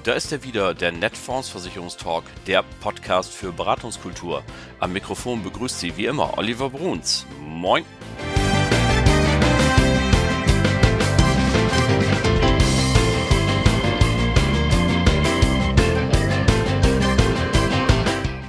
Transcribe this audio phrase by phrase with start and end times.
[0.00, 4.42] Und da ist er wieder, der Netfonds Versicherungstalk, der Podcast für Beratungskultur.
[4.78, 7.26] Am Mikrofon begrüßt Sie wie immer Oliver Bruns.
[7.38, 7.84] Moin!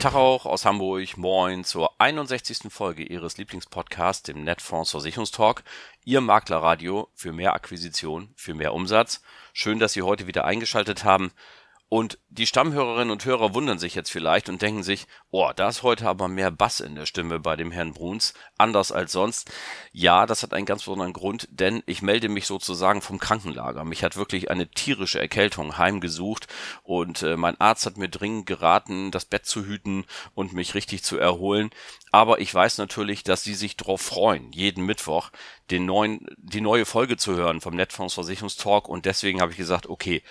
[0.01, 1.15] Tag auch aus Hamburg.
[1.15, 2.71] Moin zur 61.
[2.71, 5.63] Folge Ihres Lieblingspodcasts, dem Netfonds Versicherungstalk.
[6.05, 9.21] Ihr Maklerradio für mehr Akquisition, für mehr Umsatz.
[9.53, 11.31] Schön, dass Sie heute wieder eingeschaltet haben.
[11.93, 15.83] Und die Stammhörerinnen und Hörer wundern sich jetzt vielleicht und denken sich, oh, da ist
[15.83, 19.51] heute aber mehr Bass in der Stimme bei dem Herrn Bruns, anders als sonst.
[19.91, 23.83] Ja, das hat einen ganz besonderen Grund, denn ich melde mich sozusagen vom Krankenlager.
[23.83, 26.47] Mich hat wirklich eine tierische Erkältung heimgesucht
[26.83, 31.03] und äh, mein Arzt hat mir dringend geraten, das Bett zu hüten und mich richtig
[31.03, 31.71] zu erholen.
[32.13, 35.31] Aber ich weiß natürlich, dass Sie sich darauf freuen, jeden Mittwoch
[35.71, 39.87] den neuen, die neue Folge zu hören vom Netfonds Versicherungstalk und deswegen habe ich gesagt,
[39.87, 40.23] okay,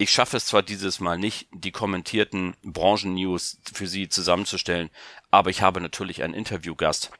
[0.00, 4.88] ich schaffe es zwar dieses Mal nicht, die kommentierten Branchen-News für Sie zusammenzustellen,
[5.30, 7.10] aber ich habe natürlich einen Interviewgast.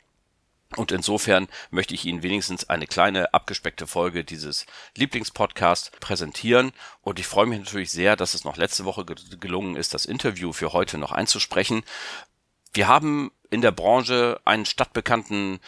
[0.76, 4.64] Und insofern möchte ich Ihnen wenigstens eine kleine abgespeckte Folge dieses
[4.96, 6.72] Lieblingspodcasts präsentieren.
[7.02, 10.54] Und ich freue mich natürlich sehr, dass es noch letzte Woche gelungen ist, das Interview
[10.54, 11.82] für heute noch einzusprechen.
[12.72, 15.60] Wir haben in der Branche einen stadtbekannten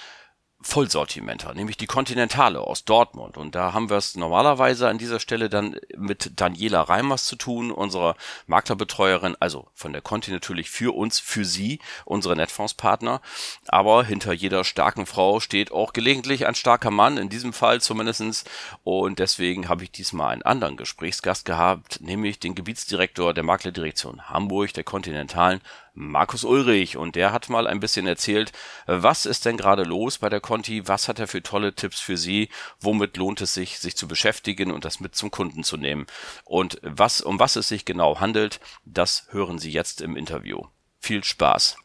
[0.62, 3.36] Vollsortimenter, nämlich die Continentale aus Dortmund.
[3.36, 7.70] Und da haben wir es normalerweise an dieser Stelle dann mit Daniela Reimers zu tun,
[7.70, 13.20] unserer Maklerbetreuerin, also von der Conti natürlich für uns, für Sie, unsere Netfondspartner.
[13.66, 18.44] Aber hinter jeder starken Frau steht auch gelegentlich ein starker Mann, in diesem Fall zumindestens.
[18.84, 24.72] Und deswegen habe ich diesmal einen anderen Gesprächsgast gehabt, nämlich den Gebietsdirektor der Maklerdirektion Hamburg,
[24.74, 25.60] der Continentalen,
[25.94, 28.52] Markus Ulrich und der hat mal ein bisschen erzählt,
[28.86, 32.16] was ist denn gerade los bei der Conti, was hat er für tolle Tipps für
[32.16, 32.48] Sie,
[32.80, 36.06] womit lohnt es sich, sich zu beschäftigen und das mit zum Kunden zu nehmen.
[36.44, 40.62] Und was, um was es sich genau handelt, das hören Sie jetzt im Interview.
[40.98, 41.76] Viel Spaß.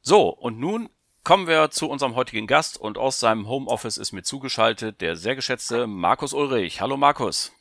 [0.00, 0.88] So, und nun
[1.24, 5.36] kommen wir zu unserem heutigen Gast und aus seinem Homeoffice ist mir zugeschaltet der sehr
[5.36, 6.80] geschätzte Markus Ulrich.
[6.80, 7.52] Hallo Markus.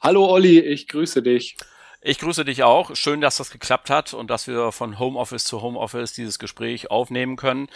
[0.00, 1.56] Hallo Olli, ich grüße dich.
[2.02, 2.96] Ich grüße dich auch.
[2.96, 7.36] Schön, dass das geklappt hat und dass wir von Homeoffice zu Homeoffice dieses Gespräch aufnehmen
[7.36, 7.68] können.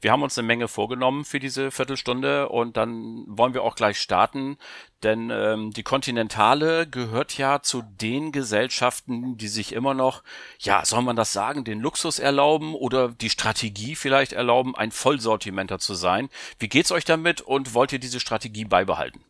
[0.00, 3.98] Wir haben uns eine Menge vorgenommen für diese Viertelstunde und dann wollen wir auch gleich
[3.98, 4.56] starten,
[5.02, 10.22] denn ähm, die Kontinentale gehört ja zu den Gesellschaften, die sich immer noch,
[10.60, 15.80] ja, soll man das sagen, den Luxus erlauben oder die Strategie vielleicht erlauben, ein Vollsortimenter
[15.80, 16.28] zu sein.
[16.60, 19.24] Wie geht's euch damit und wollt ihr diese Strategie beibehalten?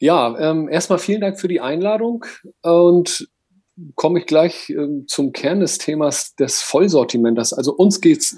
[0.00, 2.24] Ja, ähm, erstmal vielen Dank für die Einladung
[2.62, 3.28] und
[3.94, 7.52] komme ich gleich ähm, zum Kern des Themas des Vollsortiments.
[7.52, 8.30] Also uns geht's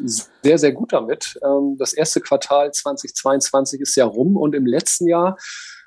[0.42, 1.38] sehr, sehr gut damit.
[1.44, 5.36] Ähm, das erste Quartal 2022 ist ja rum und im letzten Jahr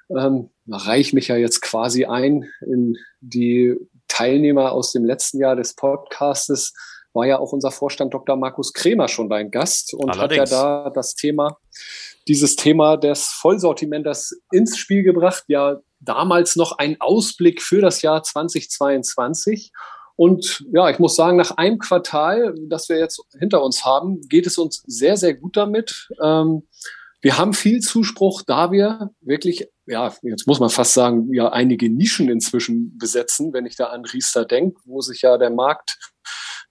[0.09, 3.75] ähm, reiche ich mich ja jetzt quasi ein in die
[4.07, 6.73] Teilnehmer aus dem letzten Jahr des Podcastes
[7.13, 8.35] war ja auch unser Vorstand Dr.
[8.35, 10.41] Markus Kremer schon dein Gast und Allerdings.
[10.41, 11.57] hat ja da das Thema
[12.27, 15.43] dieses Thema des Vollsortiments ins Spiel gebracht.
[15.47, 19.71] Ja, damals noch ein Ausblick für das Jahr 2022.
[20.15, 24.47] Und ja, ich muss sagen, nach einem Quartal, das wir jetzt hinter uns haben, geht
[24.47, 26.07] es uns sehr, sehr gut damit.
[26.23, 26.63] Ähm,
[27.21, 31.89] wir haben viel Zuspruch, da wir wirklich, ja, jetzt muss man fast sagen, ja, einige
[31.89, 35.97] Nischen inzwischen besetzen, wenn ich da an Riester denke, wo sich ja der Markt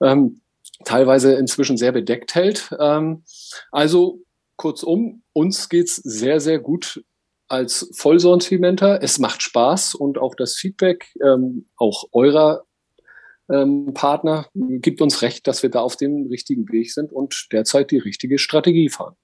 [0.01, 0.41] ähm,
[0.85, 2.69] teilweise inzwischen sehr bedeckt hält.
[2.79, 3.23] Ähm,
[3.71, 4.21] also
[4.57, 7.03] kurzum, uns geht's sehr, sehr gut
[7.47, 9.01] als Vollsortimenter.
[9.01, 12.65] Es macht Spaß und auch das Feedback ähm, auch eurer
[13.49, 17.91] ähm, Partner gibt uns recht, dass wir da auf dem richtigen Weg sind und derzeit
[17.91, 19.15] die richtige Strategie fahren.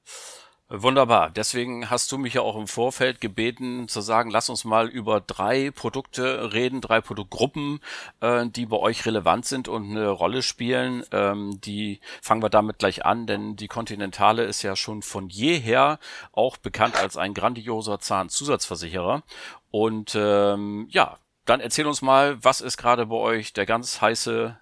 [0.74, 1.32] Wunderbar.
[1.32, 5.20] Deswegen hast du mich ja auch im Vorfeld gebeten zu sagen, lass uns mal über
[5.20, 7.82] drei Produkte reden, drei Produktgruppen,
[8.22, 11.04] äh, die bei euch relevant sind und eine Rolle spielen.
[11.12, 16.00] Ähm, die fangen wir damit gleich an, denn die Continentale ist ja schon von jeher
[16.32, 19.24] auch bekannt als ein grandioser Zahnzusatzversicherer.
[19.72, 24.58] Und ähm, ja, dann erzähl uns mal, was ist gerade bei euch der ganz heiße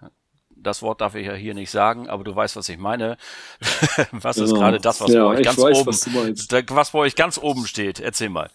[0.61, 3.17] das Wort darf ich ja hier nicht sagen, aber du weißt, was ich meine.
[4.11, 4.59] was ist genau.
[4.59, 7.65] gerade das, was ja, bei euch ganz weiß, oben, was, was bei euch ganz oben
[7.65, 7.99] steht?
[7.99, 8.49] Erzähl mal.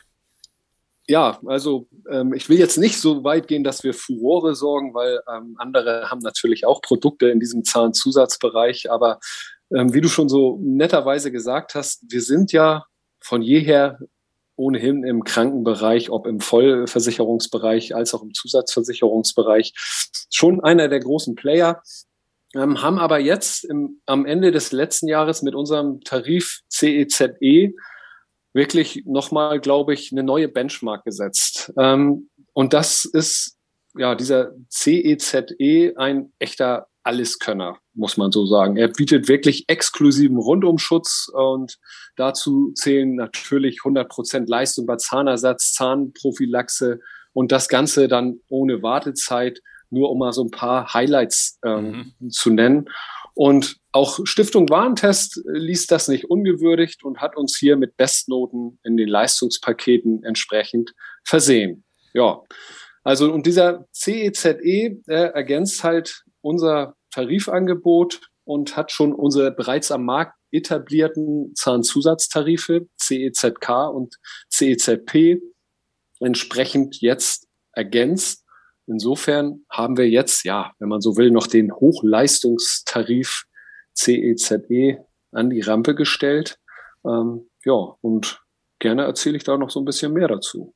[1.07, 5.21] Ja, also ähm, ich will jetzt nicht so weit gehen, dass wir Furore sorgen, weil
[5.31, 8.91] ähm, andere haben natürlich auch Produkte in diesem Zahnzusatzbereich.
[8.91, 9.19] Aber
[9.75, 12.87] ähm, wie du schon so netterweise gesagt hast, wir sind ja
[13.21, 13.99] von jeher
[14.57, 19.73] ohnehin im Krankenbereich, ob im Vollversicherungsbereich als auch im Zusatzversicherungsbereich,
[20.31, 21.83] schon einer der großen Player.
[22.55, 27.73] Ähm, haben aber jetzt im, am Ende des letzten Jahres mit unserem Tarif CEZE e
[28.53, 31.73] wirklich nochmal, glaube ich, eine neue Benchmark gesetzt.
[31.77, 33.59] Ähm, und das ist
[33.97, 38.77] ja dieser CEZE e ein echter Alleskönner, muss man so sagen.
[38.77, 41.79] Er bietet wirklich exklusiven Rundumschutz und
[42.17, 47.01] dazu zählen natürlich 100 Prozent Leistung bei Zahnersatz, Zahnprophylaxe
[47.33, 49.61] und das Ganze dann ohne Wartezeit,
[49.91, 52.31] nur um mal so ein paar Highlights ähm, mhm.
[52.31, 52.87] zu nennen.
[53.35, 58.97] Und auch Stiftung Warentest ließ das nicht ungewürdigt und hat uns hier mit Bestnoten in
[58.97, 60.93] den Leistungspaketen entsprechend
[61.25, 61.85] versehen.
[62.13, 62.43] Ja,
[63.03, 70.05] also und dieser CEZE äh, ergänzt halt unser Tarifangebot und hat schon unsere bereits am
[70.05, 74.17] Markt etablierten Zahnzusatztarife CEZK und
[74.51, 75.41] CEZP
[76.21, 78.45] entsprechend jetzt ergänzt.
[78.87, 83.45] Insofern haben wir jetzt, ja, wenn man so will, noch den Hochleistungstarif
[83.97, 84.99] CEZE e
[85.33, 86.59] an die Rampe gestellt.
[87.07, 88.43] Ähm, ja, und
[88.79, 90.75] gerne erzähle ich da noch so ein bisschen mehr dazu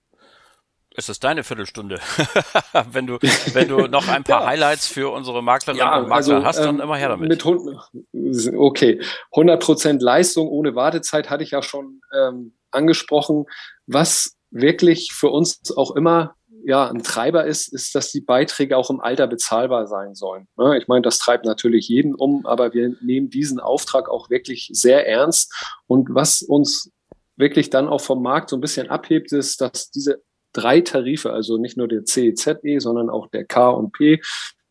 [0.98, 2.00] es ist deine Viertelstunde.
[2.92, 3.18] wenn du,
[3.52, 4.46] wenn du noch ein paar ja.
[4.48, 7.28] Highlights für unsere Maklerinnen ja, und Makler also, hast, dann ähm, immer her damit.
[7.28, 9.00] Mit, okay,
[9.32, 13.44] 100 Prozent Leistung ohne Wartezeit hatte ich ja schon ähm, angesprochen.
[13.86, 16.34] Was wirklich für uns auch immer
[16.64, 20.48] ja ein Treiber ist, ist, dass die Beiträge auch im Alter bezahlbar sein sollen.
[20.56, 20.78] Ne?
[20.78, 25.06] Ich meine, das treibt natürlich jeden um, aber wir nehmen diesen Auftrag auch wirklich sehr
[25.06, 25.54] ernst.
[25.86, 26.90] Und was uns
[27.36, 30.22] wirklich dann auch vom Markt so ein bisschen abhebt, ist, dass diese
[30.52, 34.20] drei Tarife, also nicht nur der CEZE, sondern auch der K und P,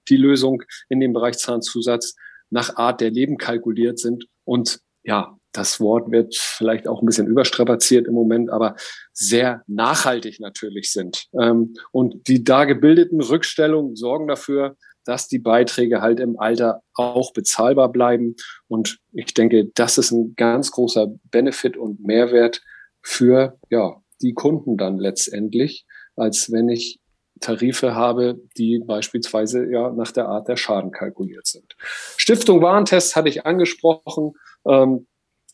[0.09, 2.15] die Lösung in dem Bereich Zahnzusatz
[2.49, 4.27] nach Art der Leben kalkuliert sind.
[4.45, 8.75] Und ja, das Wort wird vielleicht auch ein bisschen überstrapaziert im Moment, aber
[9.13, 11.25] sehr nachhaltig natürlich sind.
[11.39, 17.31] Ähm, und die da gebildeten Rückstellungen sorgen dafür, dass die Beiträge halt im Alter auch
[17.33, 18.35] bezahlbar bleiben.
[18.67, 22.61] Und ich denke, das ist ein ganz großer Benefit und Mehrwert
[23.01, 25.85] für ja, die Kunden dann letztendlich,
[26.15, 26.99] als wenn ich
[27.39, 31.75] Tarife habe, die beispielsweise ja nach der Art der Schaden kalkuliert sind.
[32.17, 34.33] Stiftung Warentest hatte ich angesprochen
[34.65, 35.07] ähm,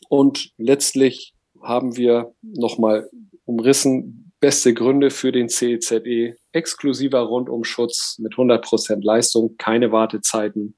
[0.09, 3.09] und letztlich haben wir nochmal
[3.45, 6.35] umrissen beste Gründe für den CEZE, e.
[6.51, 10.75] exklusiver Rundumschutz mit 100% Leistung, keine Wartezeiten,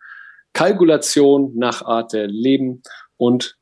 [0.54, 2.84] Kalkulation nach Art der Leben
[3.18, 3.58] und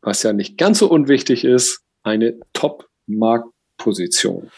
[0.00, 4.50] was ja nicht ganz so unwichtig ist, eine Top-Markt Position.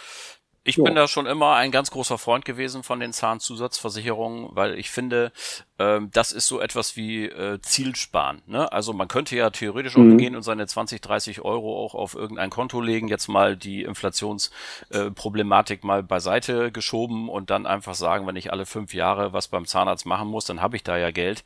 [0.62, 0.84] Ich jo.
[0.84, 5.32] bin da schon immer ein ganz großer Freund gewesen von den Zahnzusatzversicherungen, weil ich finde,
[5.78, 8.42] ähm, das ist so etwas wie äh, Zielsparen.
[8.46, 8.70] Ne?
[8.70, 10.12] Also man könnte ja theoretisch mhm.
[10.12, 13.84] auch gehen und seine 20, 30 Euro auch auf irgendein Konto legen, jetzt mal die
[13.84, 19.48] Inflationsproblematik äh, mal beiseite geschoben und dann einfach sagen, wenn ich alle fünf Jahre was
[19.48, 21.42] beim Zahnarzt machen muss, dann habe ich da ja Geld.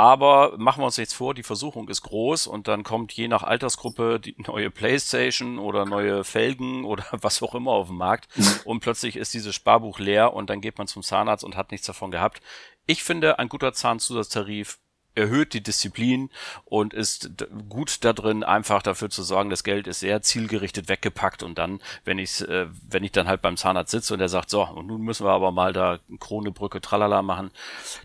[0.00, 3.42] Aber machen wir uns nichts vor, die Versuchung ist groß und dann kommt je nach
[3.42, 8.60] Altersgruppe die neue Playstation oder neue Felgen oder was auch immer auf dem Markt mhm.
[8.64, 11.86] und plötzlich ist dieses Sparbuch leer und dann geht man zum Zahnarzt und hat nichts
[11.86, 12.40] davon gehabt.
[12.86, 14.78] Ich finde, ein guter Zahnzusatztarif
[15.18, 16.30] erhöht die Disziplin
[16.64, 17.30] und ist
[17.68, 21.80] gut da drin, einfach dafür zu sorgen, das Geld ist sehr zielgerichtet weggepackt und dann,
[22.04, 24.86] wenn ich äh, wenn ich dann halt beim Zahnarzt sitze und der sagt, so, und
[24.86, 27.50] nun müssen wir aber mal da Krone, Brücke, tralala machen,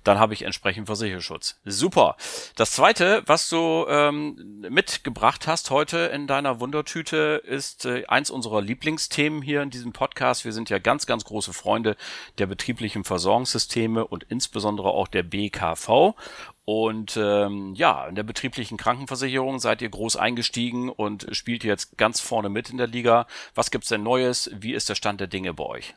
[0.04, 1.60] dann habe ich entsprechend Versicherungsschutz.
[1.65, 2.18] Super.
[2.56, 8.61] Das zweite, was du ähm, mitgebracht hast heute in deiner Wundertüte, ist äh, eins unserer
[8.61, 10.45] Lieblingsthemen hier in diesem Podcast.
[10.45, 11.95] Wir sind ja ganz, ganz große Freunde
[12.40, 16.16] der betrieblichen Versorgungssysteme und insbesondere auch der BKV.
[16.65, 22.21] Und ähm, ja, in der betrieblichen Krankenversicherung seid ihr groß eingestiegen und spielt jetzt ganz
[22.21, 23.27] vorne mit in der Liga.
[23.53, 24.49] Was gibt's denn Neues?
[24.57, 25.95] Wie ist der Stand der Dinge bei euch?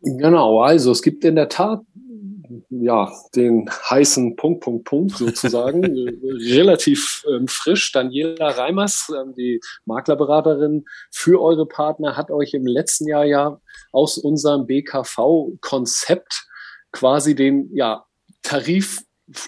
[0.00, 1.80] Genau, also es gibt in der Tat
[2.70, 5.84] ja den heißen Punkt, Punkt, Punkt sozusagen,
[6.50, 7.92] relativ ähm, frisch.
[7.92, 13.60] Daniela Reimers, ähm, die Maklerberaterin für eure Partner, hat euch im letzten Jahr ja
[13.92, 16.46] aus unserem BKV-Konzept
[16.90, 18.04] quasi den ja,
[18.42, 18.98] Tarif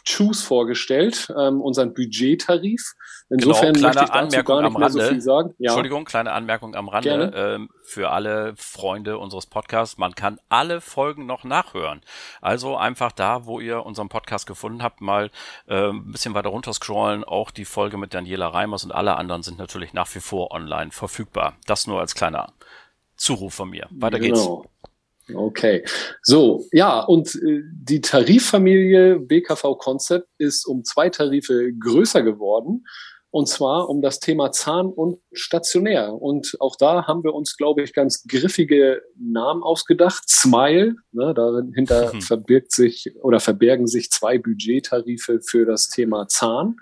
[0.07, 2.95] Choose vorgestellt, ähm, unseren Budgettarif.
[3.31, 5.21] Insofern genau, kleine Anmerkung am Rande.
[5.21, 5.47] So ja.
[5.59, 9.99] Entschuldigung, kleine Anmerkung am Rande ähm, für alle Freunde unseres Podcasts.
[9.99, 12.03] Man kann alle Folgen noch nachhören.
[12.41, 15.31] Also einfach da, wo ihr unseren Podcast gefunden habt, mal
[15.67, 17.25] äh, ein bisschen weiter runter scrollen.
[17.25, 20.91] Auch die Folge mit Daniela Reimers und alle anderen sind natürlich nach wie vor online
[20.91, 21.55] verfügbar.
[21.67, 22.53] Das nur als kleiner
[23.17, 23.87] Zuruf von mir.
[23.91, 24.63] Weiter genau.
[24.63, 24.74] geht's.
[25.33, 25.85] Okay.
[26.23, 32.85] So, ja, und äh, die Tariffamilie BKV Concept ist um zwei Tarife größer geworden.
[33.31, 36.13] Und zwar um das Thema Zahn und stationär.
[36.13, 40.29] Und auch da haben wir uns, glaube ich, ganz griffige Namen ausgedacht.
[40.29, 42.23] Smile, ne, dahinter mhm.
[42.23, 46.77] verbirgt sich oder verbergen sich zwei Budgettarife für das Thema Zahn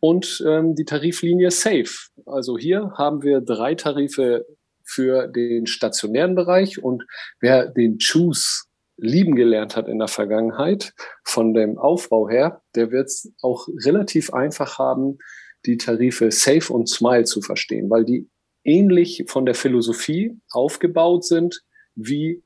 [0.00, 1.90] und ähm, die Tariflinie Safe.
[2.24, 4.46] Also hier haben wir drei Tarife
[4.88, 7.04] für den stationären Bereich und
[7.40, 8.64] wer den Choose
[8.96, 10.92] lieben gelernt hat in der Vergangenheit
[11.24, 15.18] von dem Aufbau her, der wird es auch relativ einfach haben,
[15.66, 18.28] die Tarife Safe und Smile zu verstehen, weil die
[18.64, 21.62] ähnlich von der Philosophie aufgebaut sind
[21.94, 22.42] wie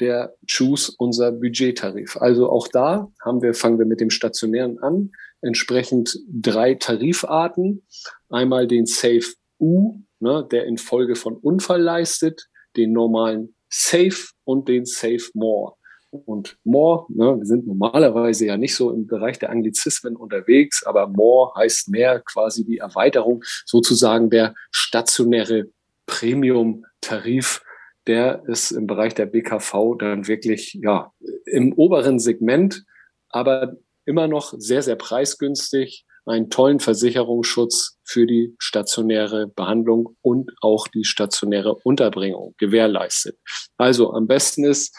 [0.00, 2.16] der Choose unser Budgettarif.
[2.16, 5.10] Also auch da haben wir, fangen wir mit dem stationären an,
[5.40, 7.86] entsprechend drei Tarifarten.
[8.28, 9.26] Einmal den Safe
[9.60, 15.74] U, ne, der in Folge von Unfall leistet, den normalen Safe und den Safe More.
[16.10, 21.06] Und more, ne, wir sind normalerweise ja nicht so im Bereich der Anglizismen unterwegs, aber
[21.06, 25.66] more heißt mehr quasi die Erweiterung sozusagen der stationäre
[26.06, 27.62] Premium-Tarif,
[28.06, 31.12] der ist im Bereich der BKV dann wirklich ja
[31.44, 32.84] im oberen Segment,
[33.28, 40.88] aber immer noch sehr, sehr preisgünstig, einen tollen Versicherungsschutz für die stationäre Behandlung und auch
[40.88, 43.38] die stationäre Unterbringung gewährleistet.
[43.76, 44.96] Also am besten ist,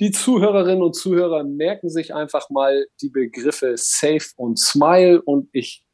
[0.00, 5.84] die Zuhörerinnen und Zuhörer merken sich einfach mal die Begriffe Safe und Smile und ich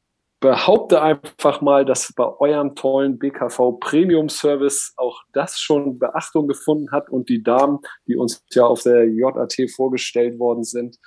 [0.40, 6.92] behaupte einfach mal, dass bei eurem tollen BKV Premium Service auch das schon Beachtung gefunden
[6.92, 10.98] hat und die Damen, die uns ja auf der JAT vorgestellt worden sind,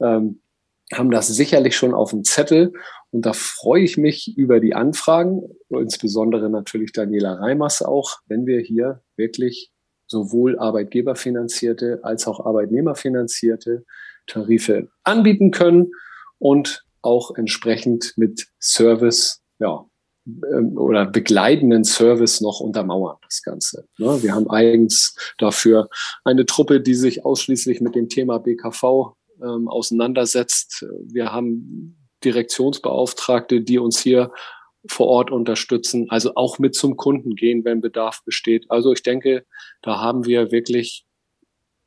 [0.00, 0.42] ähm,
[0.92, 2.72] haben das sicherlich schon auf dem Zettel.
[3.10, 8.60] Und da freue ich mich über die Anfragen, insbesondere natürlich Daniela Reimers auch, wenn wir
[8.60, 9.72] hier wirklich
[10.06, 13.84] sowohl arbeitgeberfinanzierte als auch arbeitnehmerfinanzierte
[14.26, 15.92] Tarife anbieten können
[16.38, 19.86] und auch entsprechend mit Service, ja,
[20.26, 23.86] ähm, oder begleitenden Service noch untermauern, das Ganze.
[23.98, 25.88] Ne, wir haben eigens dafür
[26.24, 30.84] eine Truppe, die sich ausschließlich mit dem Thema BKV ähm, auseinandersetzt.
[31.06, 34.32] Wir haben Direktionsbeauftragte, die uns hier
[34.86, 38.66] vor Ort unterstützen, also auch mit zum Kunden gehen, wenn Bedarf besteht.
[38.68, 39.44] Also ich denke,
[39.82, 41.04] da haben wir wirklich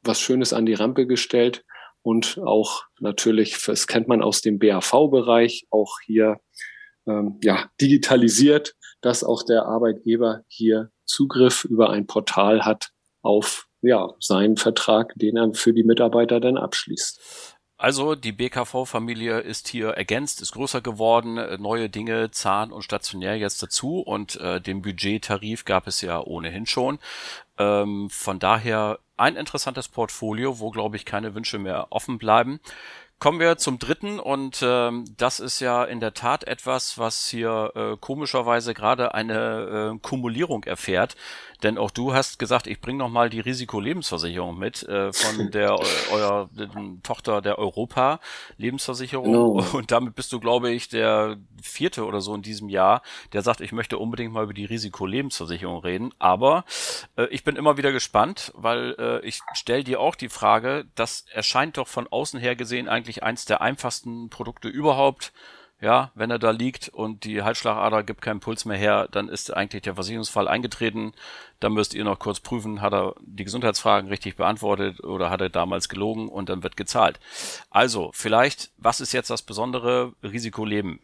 [0.03, 1.63] was Schönes an die Rampe gestellt
[2.01, 6.39] und auch natürlich, das kennt man aus dem BAV-Bereich, auch hier
[7.07, 14.13] ähm, ja, digitalisiert, dass auch der Arbeitgeber hier Zugriff über ein Portal hat auf ja,
[14.19, 17.57] seinen Vertrag, den er für die Mitarbeiter dann abschließt.
[17.81, 23.39] Also die BKV-Familie ist hier ergänzt, ist größer geworden, äh, neue Dinge, Zahn und stationär
[23.39, 26.99] jetzt dazu und äh, den Budgettarif gab es ja ohnehin schon.
[27.57, 32.59] Ähm, von daher ein interessantes Portfolio, wo glaube ich keine Wünsche mehr offen bleiben.
[33.17, 37.71] Kommen wir zum dritten und ähm, das ist ja in der Tat etwas, was hier
[37.75, 41.15] äh, komischerweise gerade eine äh, Kumulierung erfährt.
[41.63, 45.79] Denn auch du hast gesagt, ich bringe noch mal die Risikolebensversicherung mit äh, von der
[46.11, 46.49] eurer
[47.03, 48.19] Tochter der Europa
[48.57, 49.63] Lebensversicherung no.
[49.73, 53.01] und damit bist du, glaube ich, der vierte oder so in diesem Jahr,
[53.33, 56.11] der sagt, ich möchte unbedingt mal über die Risikolebensversicherung reden.
[56.19, 56.65] Aber
[57.15, 61.25] äh, ich bin immer wieder gespannt, weil äh, ich stelle dir auch die Frage, das
[61.31, 65.33] erscheint doch von außen her gesehen eigentlich eins der einfachsten Produkte überhaupt
[65.81, 69.51] ja, wenn er da liegt und die Halsschlagader gibt keinen Puls mehr her, dann ist
[69.51, 71.13] eigentlich der Versicherungsfall eingetreten.
[71.59, 75.49] Dann müsst ihr noch kurz prüfen, hat er die Gesundheitsfragen richtig beantwortet oder hat er
[75.49, 77.19] damals gelogen und dann wird gezahlt.
[77.71, 80.99] Also, vielleicht, was ist jetzt das besondere Risikoleben?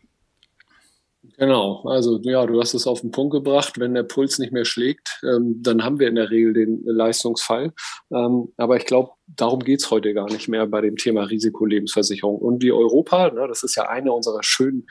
[1.38, 3.80] Genau, also ja, du hast es auf den Punkt gebracht.
[3.80, 7.74] Wenn der Puls nicht mehr schlägt, ähm, dann haben wir in der Regel den Leistungsfall.
[8.12, 12.38] Ähm, aber ich glaube, darum geht's heute gar nicht mehr bei dem Thema Risikolebensversicherung.
[12.38, 14.88] Und die Europa, ne, das ist ja eine unserer schönen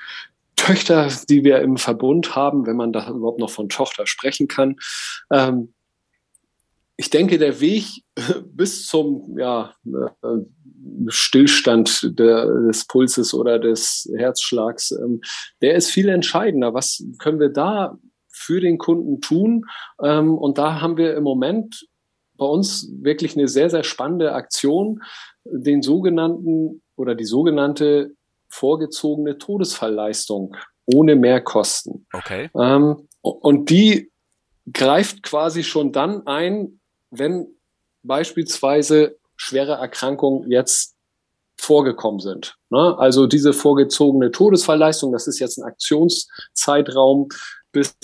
[0.57, 4.77] Töchter, die wir im Verbund haben, wenn man da überhaupt noch von Tochter sprechen kann.
[5.31, 5.73] Ähm,
[6.97, 8.05] ich denke, der Weg
[8.47, 10.39] bis zum ja, äh,
[11.09, 15.21] Stillstand der, des Pulses oder des Herzschlags, ähm,
[15.61, 16.75] der ist viel entscheidender.
[16.75, 17.99] Was können wir da
[18.29, 19.67] für den Kunden tun?
[20.03, 21.87] Ähm, und da haben wir im Moment
[22.37, 25.03] bei uns wirklich eine sehr, sehr spannende Aktion,
[25.45, 28.13] den sogenannten oder die sogenannte
[28.49, 32.07] vorgezogene Todesfallleistung ohne Mehrkosten.
[32.13, 32.51] Okay.
[32.55, 34.11] Ähm, und die
[34.73, 37.49] greift quasi schon dann ein, wenn
[38.03, 40.97] beispielsweise schwere Erkrankungen jetzt
[41.59, 42.57] vorgekommen sind.
[42.71, 42.97] Ne?
[42.99, 47.29] Also diese vorgezogene Todesfallleistung, das ist jetzt ein Aktionszeitraum
[47.73, 47.97] bis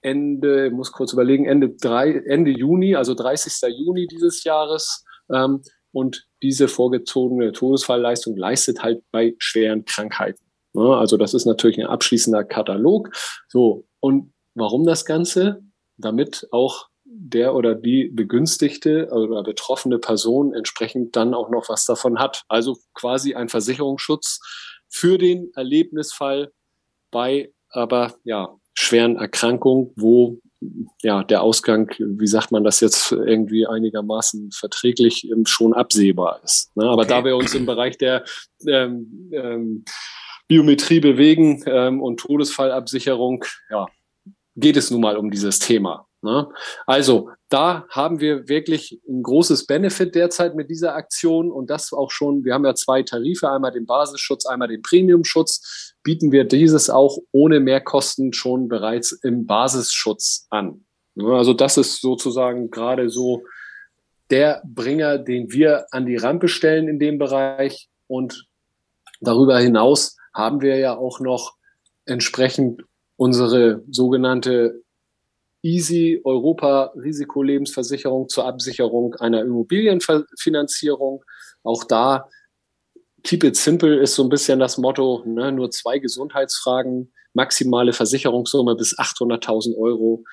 [0.00, 3.52] Ende, muss kurz überlegen, Ende, drei, Ende Juni, also 30.
[3.68, 5.04] Juni dieses Jahres.
[5.32, 5.62] Ähm,
[5.92, 10.42] und diese vorgezogene Todesfallleistung leistet halt bei schweren Krankheiten.
[10.74, 13.10] Also das ist natürlich ein abschließender Katalog.
[13.48, 15.62] So, und warum das Ganze?
[15.98, 22.18] Damit auch der oder die begünstigte oder betroffene Person entsprechend dann auch noch was davon
[22.18, 22.44] hat.
[22.48, 24.40] Also quasi ein Versicherungsschutz
[24.88, 26.52] für den Erlebnisfall
[27.10, 30.38] bei aber ja schweren Erkrankungen, wo
[31.02, 36.74] ja der Ausgang, wie sagt man das jetzt irgendwie einigermaßen verträglich schon absehbar ist.
[36.76, 36.84] Ne?
[36.84, 37.08] Aber okay.
[37.08, 38.24] da wir uns im Bereich der
[38.66, 39.84] ähm, ähm,
[40.46, 43.86] Biometrie bewegen ähm, und Todesfallabsicherung, ja,
[44.54, 46.06] geht es nun mal um dieses Thema.
[46.22, 46.48] Ne?
[46.86, 52.12] Also da haben wir wirklich ein großes Benefit derzeit mit dieser Aktion und das auch
[52.12, 56.90] schon, wir haben ja zwei Tarife, einmal den Basisschutz, einmal den Premiumschutz, bieten wir dieses
[56.90, 60.84] auch ohne Mehrkosten schon bereits im Basisschutz an.
[61.16, 61.26] Ne?
[61.34, 63.42] Also das ist sozusagen gerade so
[64.30, 68.46] der Bringer, den wir an die Rampe stellen in dem Bereich und
[69.20, 71.56] darüber hinaus haben wir ja auch noch
[72.06, 72.84] entsprechend
[73.16, 74.82] unsere sogenannte
[75.62, 81.24] Easy Europa Risikolebensversicherung zur Absicherung einer Immobilienfinanzierung.
[81.62, 82.28] Auch da
[83.24, 85.52] Keep it simple ist so ein bisschen das Motto, ne?
[85.52, 90.24] nur zwei Gesundheitsfragen, maximale Versicherungssumme bis 800.000 Euro,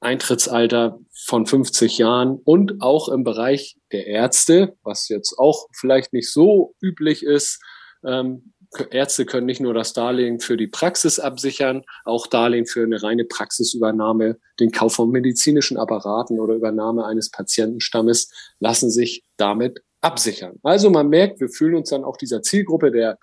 [0.00, 6.32] Eintrittsalter von 50 Jahren und auch im Bereich der Ärzte, was jetzt auch vielleicht nicht
[6.32, 7.62] so üblich ist,
[8.02, 8.54] ähm,
[8.90, 13.24] Ärzte können nicht nur das Darlehen für die Praxis absichern, auch Darlehen für eine reine
[13.24, 20.58] Praxisübernahme, den Kauf von medizinischen Apparaten oder Übernahme eines Patientenstammes lassen sich damit absichern.
[20.62, 23.18] Also man merkt, wir fühlen uns dann auch dieser Zielgruppe der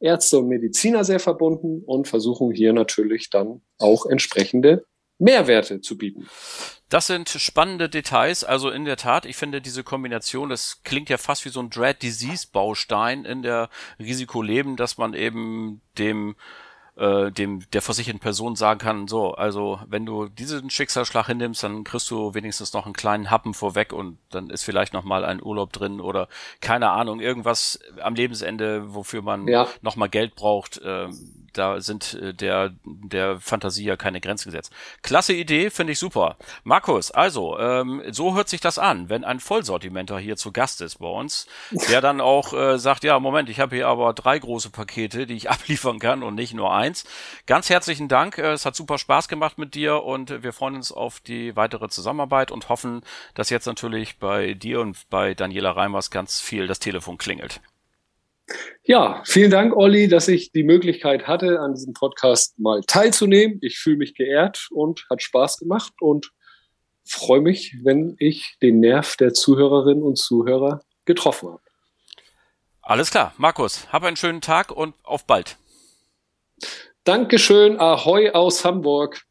[0.00, 4.84] Ärzte und Mediziner sehr verbunden und versuchen hier natürlich dann auch entsprechende
[5.20, 6.28] Mehrwerte zu bieten.
[6.88, 8.42] Das sind spannende Details.
[8.42, 11.70] Also in der Tat, ich finde diese Kombination, das klingt ja fast wie so ein
[11.70, 16.34] Dread Disease Baustein in der Risikoleben, dass man eben dem
[16.96, 21.84] äh, dem der versicherten Person sagen kann, so, also wenn du diesen Schicksalsschlag hinnimmst, dann
[21.84, 25.42] kriegst du wenigstens noch einen kleinen Happen vorweg und dann ist vielleicht noch mal ein
[25.42, 26.28] Urlaub drin oder
[26.60, 29.68] keine Ahnung, irgendwas am Lebensende, wofür man ja.
[29.80, 30.78] noch mal Geld braucht.
[30.78, 31.08] Äh,
[31.52, 34.72] da sind äh, der der Fantasie ja keine Grenzen gesetzt.
[35.02, 36.36] Klasse Idee, finde ich super.
[36.64, 40.98] Markus, also ähm, so hört sich das an, wenn ein Vollsortimenter hier zu Gast ist
[40.98, 41.46] bei uns,
[41.88, 45.34] der dann auch äh, sagt, ja Moment, ich habe hier aber drei große Pakete, die
[45.34, 46.90] ich abliefern kann und nicht nur eins.
[46.90, 47.04] 1.
[47.46, 48.38] Ganz herzlichen Dank.
[48.38, 51.88] Äh, es hat super Spaß gemacht mit dir und wir freuen uns auf die weitere
[51.88, 53.02] Zusammenarbeit und hoffen,
[53.34, 57.60] dass jetzt natürlich bei dir und bei Daniela Reimers ganz viel das Telefon klingelt.
[58.82, 63.58] Ja, vielen Dank, Olli, dass ich die Möglichkeit hatte, an diesem Podcast mal teilzunehmen.
[63.62, 66.32] Ich fühle mich geehrt und hat Spaß gemacht und
[67.04, 71.62] freue mich, wenn ich den Nerv der Zuhörerinnen und Zuhörer getroffen habe.
[72.82, 75.56] Alles klar, Markus, hab einen schönen Tag und auf bald.
[77.04, 79.22] Dankeschön, Ahoi aus Hamburg.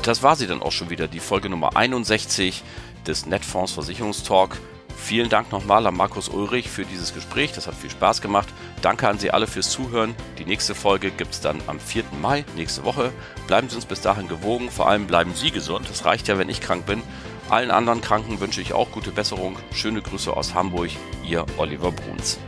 [0.00, 2.62] Und das war sie dann auch schon wieder, die Folge Nummer 61
[3.06, 4.56] des Netfonds Versicherungstalk.
[4.96, 7.52] Vielen Dank nochmal an Markus Ulrich für dieses Gespräch.
[7.52, 8.48] Das hat viel Spaß gemacht.
[8.80, 10.14] Danke an Sie alle fürs Zuhören.
[10.38, 12.04] Die nächste Folge gibt es dann am 4.
[12.22, 13.12] Mai, nächste Woche.
[13.46, 14.70] Bleiben Sie uns bis dahin gewogen.
[14.70, 15.86] Vor allem bleiben Sie gesund.
[15.90, 17.02] Das reicht ja, wenn ich krank bin.
[17.50, 19.58] Allen anderen Kranken wünsche ich auch gute Besserung.
[19.74, 20.88] Schöne Grüße aus Hamburg,
[21.28, 22.38] Ihr Oliver Bruns.